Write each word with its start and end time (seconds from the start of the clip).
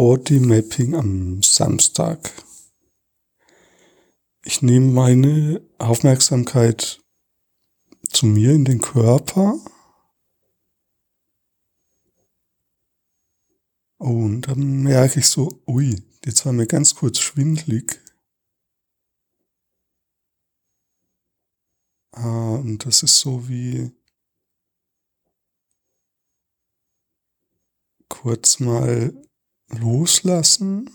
Body 0.00 0.40
Mapping 0.40 0.94
am 0.94 1.42
Samstag. 1.42 2.32
Ich 4.42 4.62
nehme 4.62 4.86
meine 4.86 5.60
Aufmerksamkeit 5.76 7.04
zu 8.08 8.24
mir 8.24 8.54
in 8.54 8.64
den 8.64 8.80
Körper. 8.80 9.62
Und 13.98 14.48
dann 14.48 14.84
merke 14.84 15.20
ich 15.20 15.26
so, 15.26 15.62
ui, 15.66 16.02
jetzt 16.24 16.46
war 16.46 16.54
mir 16.54 16.66
ganz 16.66 16.94
kurz 16.94 17.18
schwindlig. 17.18 18.00
Ah, 22.12 22.54
und 22.54 22.86
das 22.86 23.02
ist 23.02 23.18
so 23.18 23.46
wie 23.50 23.92
kurz 28.08 28.60
mal 28.60 29.12
loslassen? 29.70 30.90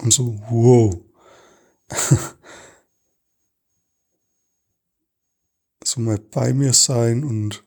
Und 0.00 0.12
so, 0.12 0.38
wow. 0.50 0.94
so 5.84 6.00
mal 6.00 6.18
bei 6.18 6.52
mir 6.52 6.72
sein 6.72 7.24
und 7.24 7.64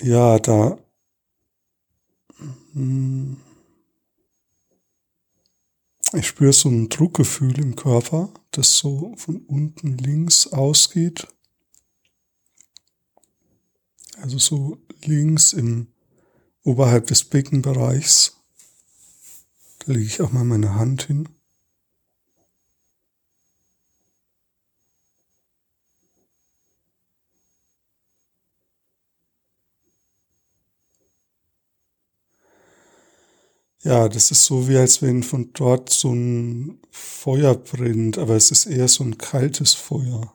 ja, 0.00 0.38
da 0.38 0.78
hm, 2.72 3.36
ich 6.14 6.26
spüre 6.26 6.52
so 6.52 6.68
ein 6.68 6.88
Druckgefühl 6.88 7.58
im 7.58 7.76
Körper, 7.76 8.32
das 8.52 8.78
so 8.78 9.14
von 9.16 9.38
unten 9.46 9.98
links 9.98 10.46
ausgeht. 10.46 11.26
Also 14.18 14.38
so 14.38 14.78
links 15.04 15.52
im 15.52 15.88
oberhalb 16.62 17.06
des 17.08 17.24
Beckenbereichs. 17.24 18.36
Da 19.80 19.92
lege 19.92 20.04
ich 20.04 20.20
auch 20.20 20.32
mal 20.32 20.44
meine 20.44 20.74
Hand 20.76 21.04
hin. 21.04 21.28
Ja, 33.84 34.08
das 34.08 34.30
ist 34.32 34.44
so 34.44 34.68
wie 34.68 34.76
als 34.76 35.02
wenn 35.02 35.22
von 35.22 35.50
dort 35.54 35.90
so 35.90 36.12
ein 36.12 36.80
Feuer 36.90 37.54
brennt, 37.54 38.18
aber 38.18 38.34
es 38.36 38.50
ist 38.50 38.66
eher 38.66 38.88
so 38.88 39.04
ein 39.04 39.18
kaltes 39.18 39.74
Feuer. 39.74 40.32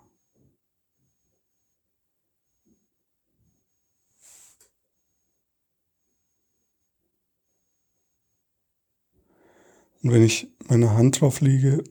Und 10.04 10.12
wenn 10.12 10.24
ich 10.24 10.48
meine 10.68 10.92
Hand 10.94 11.22
drauf 11.22 11.42
lege, 11.42 11.84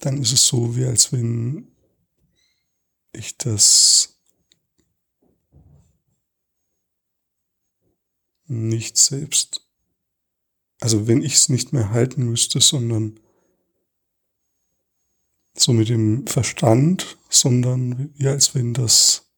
dann 0.00 0.20
ist 0.22 0.32
es 0.32 0.46
so, 0.46 0.76
wie 0.76 0.84
als 0.86 1.12
wenn 1.12 1.68
ich 3.12 3.36
das 3.38 4.16
nicht 8.48 8.98
selbst, 8.98 9.59
also 10.80 11.06
wenn 11.06 11.22
ich 11.22 11.34
es 11.34 11.48
nicht 11.48 11.72
mehr 11.72 11.90
halten 11.90 12.24
müsste, 12.24 12.60
sondern 12.60 13.20
so 15.54 15.72
mit 15.72 15.88
dem 15.88 16.26
Verstand, 16.26 17.18
sondern 17.28 18.10
wie 18.16 18.28
als 18.28 18.54
wenn 18.54 18.72
das 18.72 19.30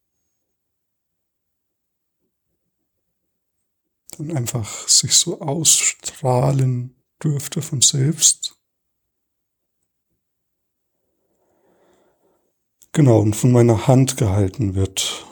dann 4.17 4.37
einfach 4.37 4.89
sich 4.89 5.15
so 5.15 5.41
ausstrahlen 5.41 6.95
dürfte 7.23 7.63
von 7.63 7.81
selbst. 7.81 8.57
Genau, 12.93 13.21
und 13.21 13.35
von 13.35 13.53
meiner 13.53 13.87
Hand 13.87 14.19
gehalten 14.19 14.75
wird. 14.75 15.27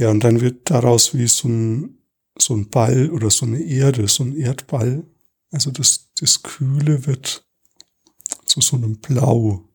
Ja, 0.00 0.08
und 0.10 0.24
dann 0.24 0.40
wird 0.40 0.70
daraus 0.70 1.14
wie 1.14 1.28
so 1.28 1.46
ein, 1.46 1.98
so 2.38 2.54
ein 2.54 2.70
Ball 2.70 3.10
oder 3.10 3.28
so 3.28 3.44
eine 3.44 3.62
Erde, 3.62 4.08
so 4.08 4.24
ein 4.24 4.34
Erdball. 4.34 5.06
Also 5.50 5.70
das, 5.70 6.10
das 6.18 6.42
Kühle 6.42 7.04
wird 7.04 7.46
zu 8.46 8.62
so 8.62 8.76
einem 8.76 8.96
Blau. 8.96 9.68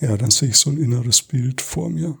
Ja, 0.00 0.16
dann 0.16 0.32
sehe 0.32 0.48
ich 0.48 0.56
so 0.56 0.70
ein 0.70 0.78
inneres 0.78 1.22
Bild 1.22 1.60
vor 1.60 1.88
mir. 1.88 2.18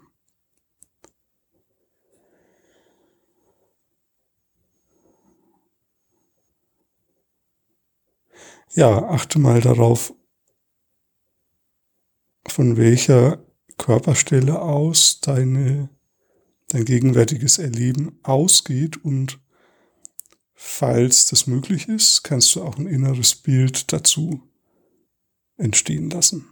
Ja, 8.74 9.08
achte 9.08 9.40
mal 9.40 9.60
darauf, 9.60 10.14
von 12.52 12.76
welcher 12.76 13.42
Körperstelle 13.78 14.60
aus 14.60 15.20
deine, 15.20 15.88
dein 16.68 16.84
gegenwärtiges 16.84 17.58
Erleben 17.58 18.18
ausgeht 18.22 19.02
und 19.02 19.40
falls 20.54 21.26
das 21.26 21.46
möglich 21.46 21.88
ist, 21.88 22.22
kannst 22.22 22.54
du 22.54 22.62
auch 22.62 22.76
ein 22.76 22.86
inneres 22.86 23.34
Bild 23.34 23.92
dazu 23.92 24.42
entstehen 25.56 26.10
lassen. 26.10 26.51